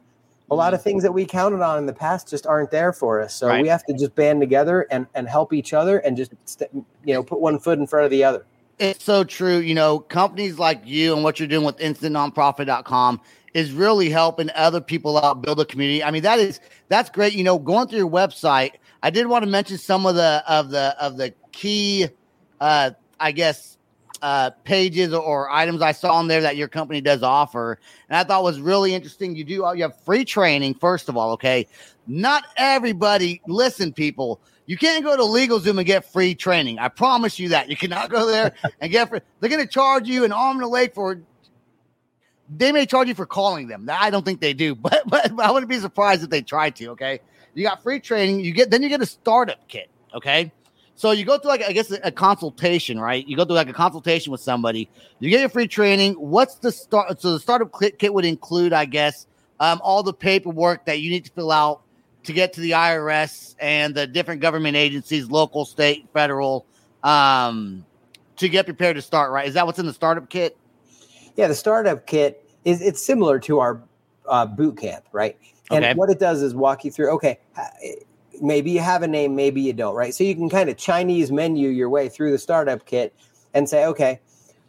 [0.51, 3.21] a lot of things that we counted on in the past just aren't there for
[3.21, 3.33] us.
[3.33, 3.61] So Right.
[3.61, 6.69] we have to just band together and, and help each other and just, st-
[7.03, 8.45] you know, put one foot in front of the other.
[8.79, 9.57] It's so true.
[9.57, 13.21] You know, companies like you and what you're doing with instantnonprofit.com
[13.53, 16.03] is really helping other people out build a community.
[16.03, 16.59] I mean, that is
[16.89, 17.33] that's great.
[17.33, 18.71] You know, going through your website,
[19.03, 22.07] I did want to mention some of the of the of the key
[22.63, 23.77] uh, I guess,
[24.21, 28.23] uh, pages or items I saw on there that your company does offer, and I
[28.23, 29.35] thought was really interesting.
[29.35, 31.31] You do you have free training first of all.
[31.31, 31.67] Okay,
[32.07, 33.41] not everybody.
[33.47, 34.39] Listen, people.
[34.65, 36.79] You can't go to LegalZoom and get free training.
[36.79, 37.69] I promise you that.
[37.69, 39.19] You cannot go there and get free.
[39.41, 41.19] They're going to charge you an arm and a leg for.
[42.55, 43.89] They may charge you for calling them.
[43.91, 46.91] I don't think they do, but but I wouldn't be surprised if they tried to.
[46.91, 47.19] Okay,
[47.53, 48.39] you got free training.
[48.41, 49.89] You get then you get a startup kit.
[50.13, 50.51] Okay,
[50.95, 53.25] so you go through like I guess a, a consultation, right?
[53.27, 54.89] You go through like a consultation with somebody.
[55.19, 56.13] You get your free training.
[56.13, 57.19] What's the start?
[57.21, 59.27] So the startup kit, would include, I guess,
[59.59, 61.81] um, all the paperwork that you need to fill out
[62.23, 66.65] to get to the IRS and the different government agencies, local, state, federal,
[67.03, 67.85] um,
[68.37, 69.31] to get prepared to start.
[69.31, 69.47] Right?
[69.47, 70.57] Is that what's in the startup kit?
[71.35, 73.81] Yeah, the startup kit is it's similar to our
[74.29, 75.37] uh, boot camp, right?
[75.71, 75.93] And Okay.
[75.93, 77.09] what it does is walk you through.
[77.11, 77.39] Okay,
[78.41, 80.13] maybe you have a name, maybe you don't, right?
[80.13, 83.15] So you can kind of Chinese menu your way through the startup kit
[83.53, 84.19] and say, okay,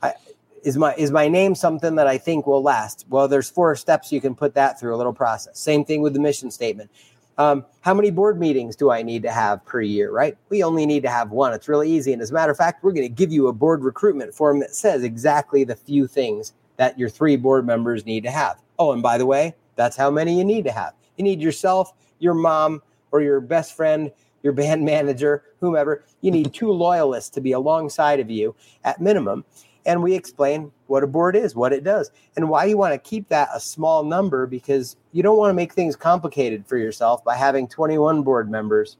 [0.02, 0.14] I,
[0.62, 3.06] is my is my name something that I think will last?
[3.08, 5.58] Well, there's four steps you can put that through a little process.
[5.58, 6.90] Same thing with the mission statement.
[7.36, 10.38] Um, how many board meetings do I need to have per year, right?
[10.50, 11.52] We only need to have one.
[11.52, 12.12] It's really easy.
[12.12, 14.60] And as a matter of fact, we're going to give you a board recruitment form
[14.60, 18.60] that says exactly the few things that your three board members need to have.
[18.78, 20.92] Oh, and by the way, that's how many you need to have.
[21.16, 22.82] You need yourself, your mom,
[23.12, 24.10] or your best friend,
[24.42, 26.04] your band manager, whomever.
[26.20, 29.44] You need two loyalists to be alongside of you at minimum.
[29.86, 33.10] And we explain what a board is, what it does, and why you want to
[33.10, 37.22] keep that a small number because you don't want to make things complicated for yourself
[37.22, 38.96] by having 21 board members.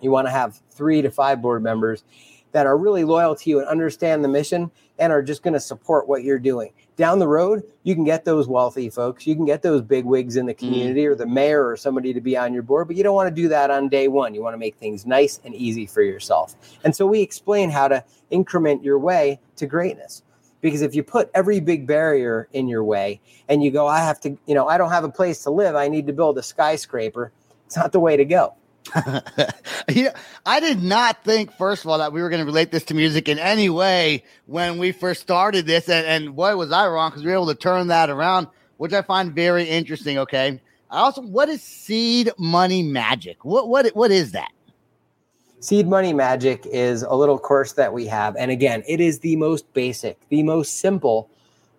[0.00, 2.02] You want to have three to five board members
[2.56, 5.60] that are really loyal to you and understand the mission and are just going to
[5.60, 6.72] support what you're doing.
[6.96, 10.38] Down the road, you can get those wealthy folks, you can get those big wigs
[10.38, 10.58] in the mm.
[10.60, 13.28] community or the mayor or somebody to be on your board, but you don't want
[13.28, 14.34] to do that on day one.
[14.34, 16.56] You want to make things nice and easy for yourself.
[16.82, 20.22] And so we explain how to increment your way to greatness.
[20.62, 24.18] Because if you put every big barrier in your way and you go, I have
[24.20, 26.42] to, you know, I don't have a place to live, I need to build a
[26.42, 27.32] skyscraper,
[27.66, 28.54] it's not the way to go.
[29.88, 32.84] yeah, I did not think, first of all, that we were going to relate this
[32.84, 35.88] to music in any way when we first started this.
[35.88, 38.92] And, and boy, was I wrong because we were able to turn that around, which
[38.92, 40.18] I find very interesting.
[40.18, 40.60] Okay.
[40.90, 43.44] I also, what is seed money magic?
[43.44, 44.50] What, what, what is that?
[45.58, 48.36] Seed Money Magic is a little course that we have.
[48.36, 51.30] And again, it is the most basic, the most simple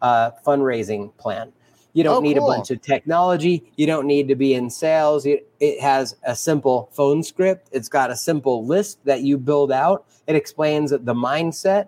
[0.01, 1.53] uh, fundraising plan.
[1.97, 2.51] You don't Oh, need cool.
[2.51, 3.71] a bunch of technology.
[3.75, 5.25] You don't need to be in sales.
[5.25, 5.47] It,
[5.81, 7.69] has a simple phone script.
[7.71, 10.05] It's got a simple list that you build out.
[10.27, 11.87] It explains the mindset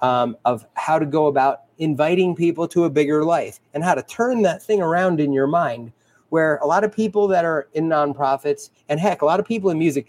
[0.00, 4.02] um, of how to go about inviting people to a bigger life and how to
[4.04, 5.92] turn that thing around in your mind.
[6.30, 9.68] Where a lot of people that are in nonprofits and heck, a lot of people
[9.68, 10.08] in music,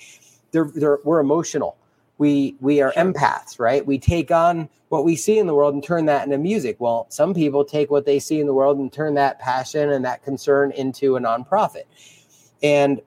[0.51, 1.75] they're, they're we're emotional.
[2.23, 3.85] We we are empaths, right?
[3.85, 6.77] We take on what we see in the world and turn that into music.
[6.79, 10.05] Well, some people take what they see in the world and turn that passion and
[10.05, 11.83] that concern into a nonprofit.
[12.63, 13.01] And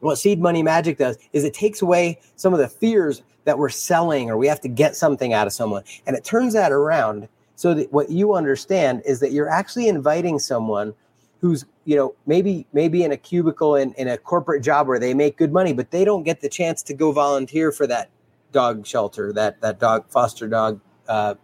[0.00, 3.68] what Seed Money Magic does is it takes away some of the fears that we're
[3.68, 7.28] selling or we have to get something out of someone, and it turns that around
[7.54, 10.92] so that what you understand is that you're actually inviting someone
[11.40, 15.14] who's you know maybe maybe in a cubicle in, in a corporate job where they
[15.14, 18.10] make good money but they don't get the chance to go volunteer for that
[18.52, 21.34] dog shelter that that dog foster dog uh,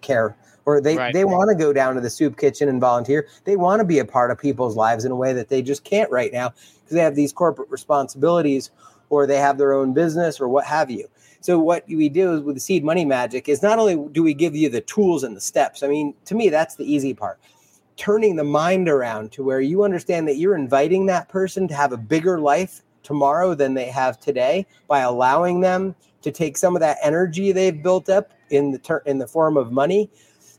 [0.00, 0.36] care
[0.68, 1.14] or they Right.
[1.14, 3.26] they want to go down to the soup kitchen and volunteer.
[3.44, 5.82] They want to be a part of people's lives in a way that they just
[5.82, 8.70] can't right now because they have these corporate responsibilities
[9.08, 11.08] or they have their own business or what have you.
[11.40, 14.34] So what we do is with the seed money magic is not only do we
[14.34, 17.40] give you the tools and the steps i mean to me that's the easy part.
[17.96, 21.92] Turning the mind around to where you understand that you're inviting that person to have
[21.92, 26.80] a bigger life tomorrow than they have today by allowing them to take some of
[26.80, 30.10] that energy they've built up in the ter- in the form of money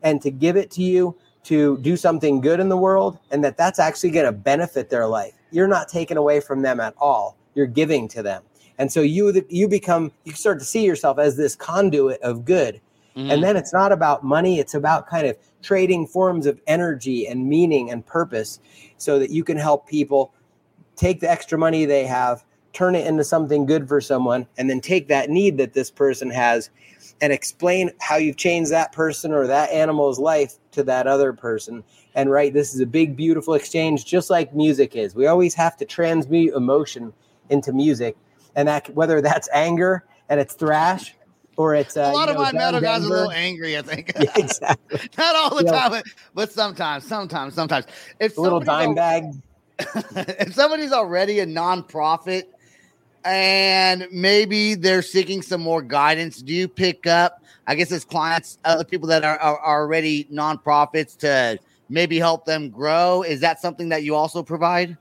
[0.04, 3.58] and to give it to you to do something good in the world and that
[3.58, 5.34] that's actually going to benefit their life.
[5.52, 7.38] You're not taking away from them at all.
[7.56, 8.44] You're giving to them.
[8.78, 12.80] And so you you become you start to see yourself as this conduit of good.
[13.16, 13.32] Mm-hmm.
[13.32, 17.48] And then it's not about money, it's about kind of trading forms of energy and
[17.48, 18.60] meaning and purpose
[18.98, 20.34] so that you can help people
[20.96, 24.82] take the extra money they have, turn it into something good for someone, and then
[24.82, 26.70] take that need that this person has
[27.22, 31.84] and explain how you've changed that person or that animal's life to that other person.
[32.16, 35.16] And right, this is a big, beautiful exchange, just like music is.
[35.16, 37.14] We always have to transmute emotion
[37.50, 38.16] into music,
[38.56, 41.16] and that whether that's anger and it's thrash.
[41.58, 43.78] Or it's uh, a lot you of know, my metal guys are a little angry,
[43.78, 44.14] I think.
[44.18, 45.02] Yeah, exactly.
[45.18, 47.86] Not all the time, but, but sometimes, sometimes, sometimes.
[48.18, 49.26] If A little dime bag.
[49.80, 52.44] if somebody's already a nonprofit
[53.26, 57.44] and maybe they're seeking some more guidance, do you pick up?
[57.68, 62.70] I guess as clients, other people that are, are, already nonprofits to maybe help them
[62.70, 63.22] grow.
[63.24, 64.98] Is that something that you also provide?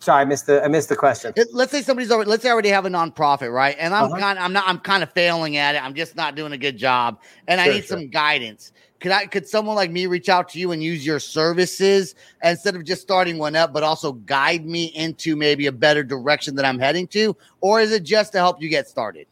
[0.00, 1.32] Sorry, I missed the I missed the question.
[1.52, 3.76] Let's say somebody's already let's say I already have a nonprofit, right?
[3.78, 4.18] And I'm Uh-huh.
[4.18, 5.84] kind I'm not I'm kind of failing at it.
[5.84, 7.20] I'm just not doing a good job.
[7.46, 7.98] And I need sure.
[7.98, 8.72] some guidance.
[9.00, 12.76] Could I could someone like me reach out to you and use your services instead
[12.76, 16.66] of just starting one up, but also guide me into maybe a better direction that
[16.66, 17.34] I'm heading to?
[17.62, 19.26] Or is it just to help you get started?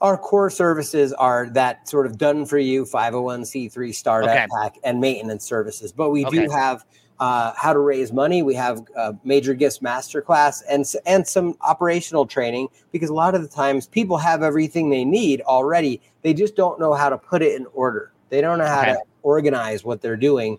[0.00, 4.46] Our core services are that sort of done for you 501c3 startup Okay.
[4.62, 5.92] pack and maintenance services.
[5.92, 6.84] But we do have
[7.18, 8.42] uh, how to raise money.
[8.42, 13.42] We have uh, major gifts masterclass and and some operational training because a lot of
[13.42, 16.00] the times people have everything they need already.
[16.22, 18.12] They just don't know how to put it in order.
[18.30, 18.92] They don't know how Okay.
[18.92, 20.58] to organize what they're doing.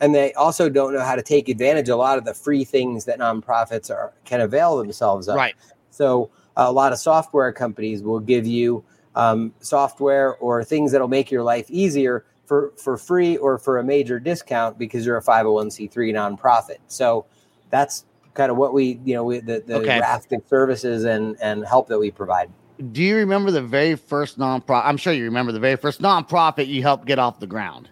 [0.00, 2.64] And they also don't know how to take advantage of a lot of the free
[2.64, 5.36] things that nonprofits are can avail themselves of.
[5.36, 5.54] Right.
[5.90, 8.84] So a lot of software companies will give you
[9.16, 13.84] um, software or things that'll make your life easier for, for free or for a
[13.84, 16.78] major discount because you're a 501c3 nonprofit.
[16.86, 17.26] So
[17.70, 18.04] that's
[18.34, 19.98] kind of what we, you know, we, the, the Okay.
[19.98, 22.50] raft of services and, and help that we provide.
[22.92, 24.82] Do you remember the very first nonprofit?
[24.84, 27.88] I'm sure you remember the very first nonprofit you helped get off the ground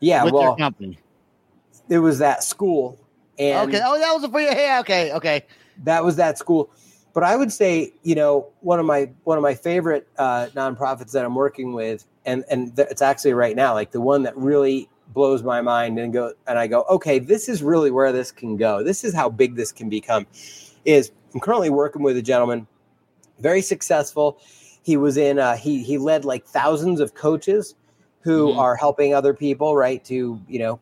[0.00, 0.98] Yeah, with well, your company.
[1.88, 2.98] it was that school.
[3.38, 3.80] And okay.
[3.84, 4.44] Oh, that was a free.
[4.46, 4.78] Yeah.
[4.80, 5.12] Okay.
[5.12, 5.44] Okay.
[5.84, 6.70] that was that school.
[7.12, 11.12] But I would say, you know, one of my one of my favorite uh, nonprofits
[11.12, 14.36] that I'm working with, and and th- it's actually right now, like the one that
[14.36, 18.30] really blows my mind, and go and I go, okay, this is really where this
[18.30, 18.82] can go.
[18.84, 20.26] This is how big this can become.
[20.84, 22.66] Is I'm currently working with a gentleman,
[23.40, 24.38] very successful.
[24.82, 25.38] He was in.
[25.38, 27.74] Uh, he he led like thousands of coaches
[28.22, 28.58] who Mhm.
[28.58, 30.80] are helping other people, right, to you know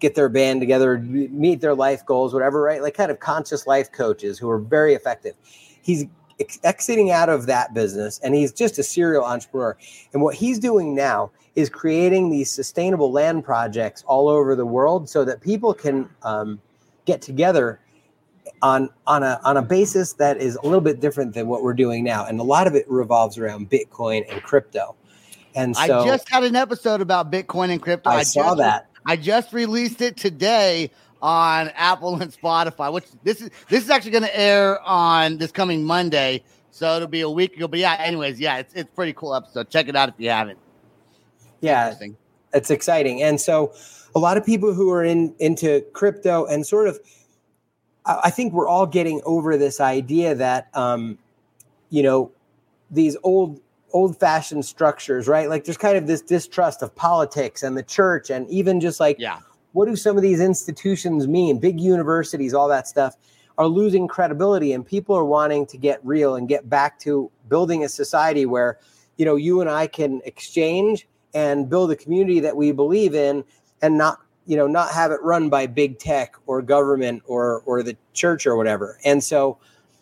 [0.00, 2.82] get their band together, meet their life goals, whatever, right?
[2.82, 5.34] Like kind of conscious life coaches who are very effective.
[5.82, 6.04] He's
[6.38, 9.76] ex- exiting out of that business and he's just a serial entrepreneur.
[10.12, 15.08] And what he's doing now is creating these sustainable land projects all over the world
[15.08, 16.60] so that people can um,
[17.04, 17.80] get together
[18.62, 21.74] on on a on a basis that is a little bit different than what we're
[21.74, 22.24] doing now.
[22.24, 24.94] And a lot of it revolves around Bitcoin and crypto.
[25.54, 28.10] And so I just had an episode about Bitcoin and crypto.
[28.10, 28.88] I saw just, that.
[29.06, 32.92] I just released it today on Apple and Spotify.
[32.92, 37.08] Which this is this is actually going to air on this coming Monday, so it'll
[37.08, 37.68] be a week ago.
[37.68, 39.70] But yeah, anyways, yeah, it's it's pretty cool episode.
[39.70, 40.58] Check it out if you haven't.
[41.60, 41.94] Yeah,
[42.54, 43.74] it's exciting and so
[44.14, 46.98] a lot of people who are in into crypto and sort of
[48.08, 51.18] i think we're all getting over this idea that um
[51.90, 52.30] you know
[52.90, 53.60] these old
[53.92, 58.30] old fashioned structures right like there's kind of this distrust of politics and the church
[58.30, 59.38] and even just like Yeah.
[59.72, 63.14] what do some of these institutions mean big universities all that stuff
[63.56, 67.82] are losing credibility and people are wanting to get real and get back to building
[67.84, 68.78] a society where
[69.16, 73.42] you know you and i can exchange and build a community that we believe in
[73.82, 77.82] and not you know not have it run by big tech or government or or
[77.84, 79.56] the church or whatever and so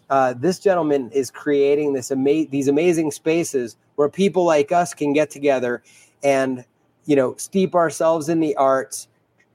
[0.09, 5.13] uh, this gentleman is creating this ama- these amazing spaces where people like us can
[5.13, 5.83] get together
[6.23, 6.65] and
[7.07, 9.09] you know steep ourselves in the arts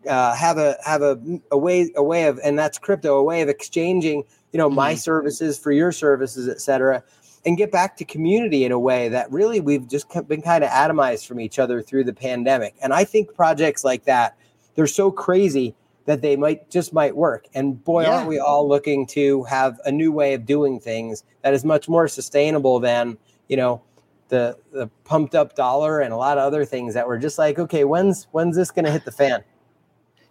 [0.10, 1.17] uh, have a have a,
[1.51, 4.93] a way a way of and that's crypto a way of exchanging you know my
[4.93, 4.99] Mhm.
[4.99, 7.01] services for your services et cetera
[7.45, 10.69] and get back to community in a way that really we've just been kind of
[10.69, 14.36] atomized from each other through the pandemic and i think projects like that
[14.75, 18.12] they're so crazy that they might just might work and boy Yeah.
[18.17, 21.88] aren't we all looking to have a new way of doing things that is much
[21.88, 23.81] more sustainable than you know
[24.29, 27.60] the the pumped up dollar and a lot of other things that were just like
[27.60, 29.43] okay when's when's this going to hit the fan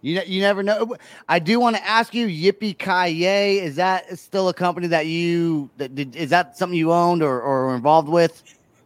[0.01, 0.95] You you never know.
[1.29, 2.75] I do want to ask you, Yippee
[3.15, 7.21] Yay, is that still a company that you that did, is that something you owned
[7.21, 8.41] or or involved with?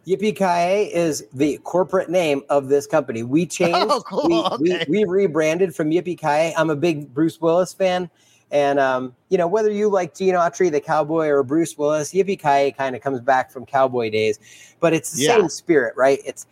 [0.06, 3.22] Yippee is the corporate name of this company.
[3.22, 3.74] We changed.
[3.74, 4.26] Oh, cool.
[4.28, 4.84] We, Okay.
[4.88, 6.52] we, we rebranded from Yippee.
[6.56, 8.08] I'm a big Bruce Willis fan.
[8.52, 12.38] And, um, you know, whether you like Gene Autry, the cowboy, or Bruce Willis, Yippee
[12.38, 14.38] Ki kind of comes back from cowboy days.
[14.78, 15.36] But it's the Yeah.
[15.38, 16.20] same spirit, right?
[16.24, 16.46] It's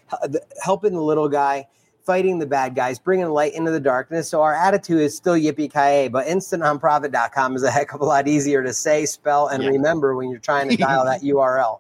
[0.61, 1.69] helping the little guy,
[2.05, 4.29] fighting the bad guys, bringing light into the darkness.
[4.29, 8.27] So our attitude is still Yippee Ki, but instantnonprofit.com is a heck of a lot
[8.27, 9.71] easier to say, spell, and Yeah.
[9.71, 11.79] remember when you're trying to dial that URL.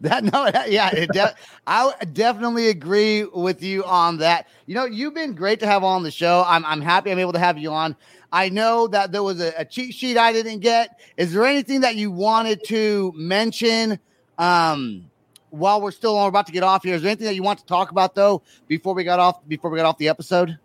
[0.00, 1.34] That no, that, yeah, it de-
[1.66, 4.48] I definitely agree with you on that.
[4.66, 6.44] You know, you've been great to have on the show.
[6.46, 7.96] I'm I'm happy I'm able to have you on.
[8.32, 11.00] I know that there was a, a cheat sheet I didn't get.
[11.16, 13.98] Is there anything that you wanted to mention
[14.38, 15.10] um
[15.50, 16.94] while we're still on, we're about to get off here?
[16.94, 19.70] Is there anything that you want to talk about though before we got off before
[19.70, 20.58] we got off the episode?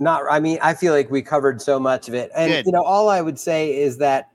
[0.00, 2.66] not i mean i feel like we covered so much of it and Good.
[2.66, 4.29] you know all i would say is that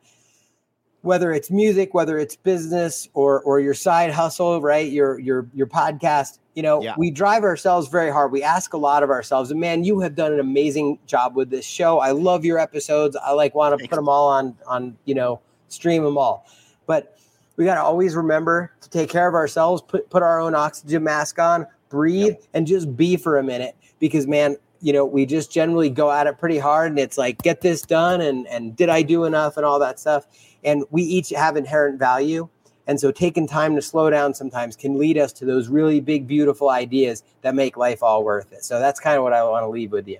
[1.06, 4.92] whether it's music, whether it's business or or your side hustle, right?
[4.92, 6.40] Your your your podcast.
[6.56, 6.96] You know, Yeah.
[6.98, 8.32] we drive ourselves very hard.
[8.32, 9.52] We ask a lot of ourselves.
[9.52, 12.00] And man, you have done an amazing job with this show.
[12.00, 13.16] I love your episodes.
[13.18, 16.46] I like want to put them all on on you know stream them all.
[16.88, 17.18] But
[17.58, 19.82] we got to always remember to take care of ourselves.
[19.82, 23.76] Put put our own oxygen mask on, breathe, and just be for a minute.
[24.00, 27.42] Because man, you know, we just generally go at it pretty hard, and it's like
[27.42, 30.28] get this done, and and did I do enough, and all that stuff.
[30.64, 32.50] And we each have inherent value.
[32.88, 36.28] And so taking time to slow down sometimes can lead us to those really big,
[36.28, 38.64] beautiful ideas that make life all worth it.
[38.64, 40.20] So that's kind of what I want to leave with you.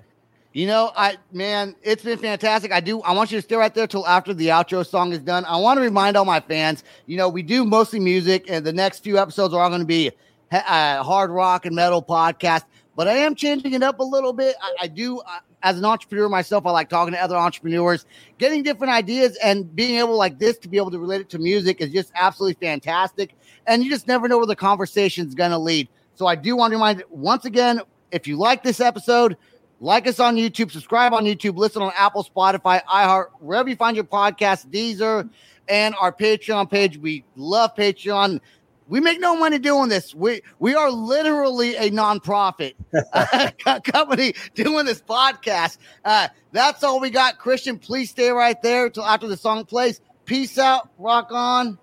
[0.52, 2.72] You know, I man, it's been fantastic.
[2.72, 3.02] I do.
[3.02, 5.44] I want you to stay right there till after the outro song is done.
[5.44, 6.82] I want to remind all my fans.
[7.04, 9.86] You know, we do mostly music, and the next few episodes are all going to
[9.86, 10.12] be
[10.50, 12.64] uh, hard rock and metal podcast.
[12.96, 14.56] But I am changing it up a little bit.
[14.60, 15.20] I, I do,
[15.62, 18.06] as an entrepreneur myself, I like talking to other entrepreneurs,
[18.38, 21.38] getting different ideas, and being able like this to be able to relate it to
[21.38, 23.34] music is just absolutely fantastic.
[23.66, 25.88] And you just never know where the conversation is going to lead.
[26.14, 29.36] So I do want to remind once again, if you like this episode,
[29.80, 33.94] like us on YouTube, subscribe on YouTube, listen on Apple, Spotify, iHeart, wherever you find
[33.94, 35.28] your podcast, Deezer,
[35.68, 36.96] and our Patreon page.
[36.96, 38.40] We love Patreon.
[38.88, 40.14] We make no money doing this.
[40.14, 42.74] We we are literally a nonprofit
[43.12, 45.78] uh, company doing this podcast.
[46.04, 47.38] Uh, that's all we got.
[47.38, 50.00] Christian, please stay right there till after the song plays.
[50.24, 51.78] Peace out, rock on,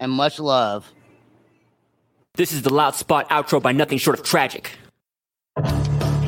[0.00, 0.90] and much love.
[2.34, 4.70] This is the Loud Spot outro by nothing short of tragic.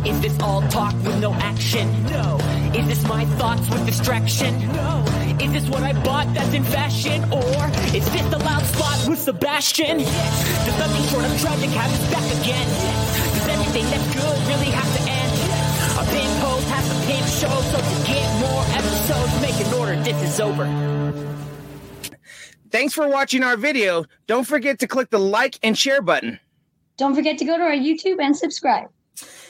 [0.07, 1.91] Is this all talk with no action?
[2.05, 2.39] No.
[2.75, 4.59] Is this my thoughts with distraction?
[4.73, 5.05] No.
[5.41, 7.23] Is this what I bought that's in fashion?
[7.33, 10.01] Or is this the loud spot with Sebastian?
[10.01, 10.67] Yes.
[10.67, 12.67] Does nothing short of tragic have us back again?
[12.67, 13.39] Yes.
[13.39, 15.33] Does everything that's good really have to end?
[15.47, 15.95] Yes.
[15.95, 19.95] A pin post has to pin show, so to get more episodes, make an order.
[20.03, 20.67] This is over.
[22.71, 24.07] Thanks for watching our video.
[24.27, 26.41] Don't forget to click the like and share button.
[26.97, 28.89] Don't forget to go to our YouTube and subscribe.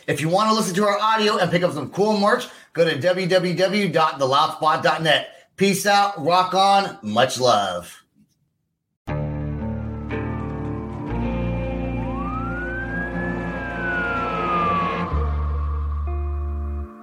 [0.07, 2.84] If you want to listen to our audio and pick up some cool merch, go
[2.84, 5.34] to www.theloudspot.net.
[5.59, 8.04] Peace out, rock on, much love.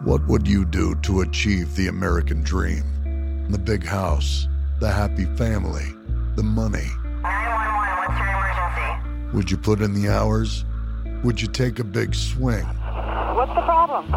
[0.06, 2.86] What would you do to achieve the American dream?
[3.49, 4.47] The big house,
[4.80, 5.93] the happy family,
[6.38, 6.88] the money.
[7.24, 9.36] 911, what's your emergency?
[9.36, 10.64] Would you put in the hours?
[11.26, 12.64] Would you take a big swing?
[12.64, 14.10] What's the problem?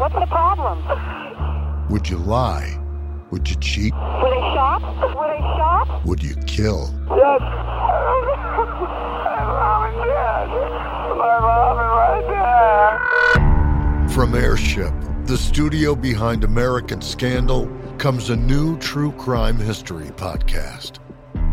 [0.00, 1.88] What's the problem?
[1.88, 2.82] Would you lie?
[3.32, 3.92] Would you cheat?
[3.92, 4.80] Would they shot?
[5.16, 6.06] Would they shot?
[6.06, 6.94] Would you kill?
[7.10, 7.40] Yes.
[7.40, 10.48] My mom is dead.
[11.18, 12.24] My mom is right
[14.04, 14.08] there.
[14.10, 17.68] From Airship, the studio behind American Scandal,
[17.98, 21.00] comes a new true crime history podcast.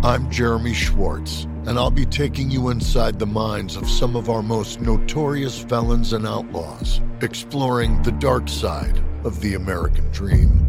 [0.04, 4.44] I'm Jeremy Schwartz, and I'll be taking you inside the minds of some of our
[4.44, 10.63] most notorious felons and outlaws, exploring the dark side of the American dream.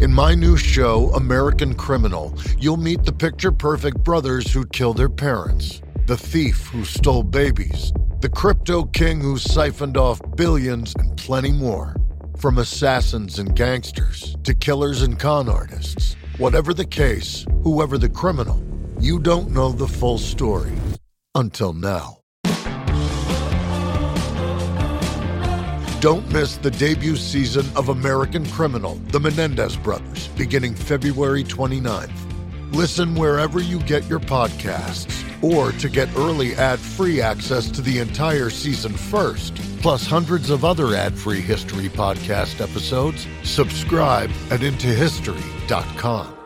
[0.00, 5.08] In my new show, American Criminal, you'll meet the picture perfect brothers who killed their
[5.08, 11.50] parents, the thief who stole babies, the crypto king who siphoned off billions, and plenty
[11.50, 11.96] more.
[12.38, 16.14] From assassins and gangsters to killers and con artists.
[16.36, 18.62] Whatever the case, whoever the criminal,
[19.00, 20.78] you don't know the full story.
[21.34, 22.17] Until now.
[26.00, 32.12] Don't miss the debut season of American Criminal, The Menendez Brothers, beginning February 29th.
[32.72, 37.98] Listen wherever you get your podcasts, or to get early ad free access to the
[37.98, 46.37] entire season first, plus hundreds of other ad free history podcast episodes, subscribe at IntoHistory.com.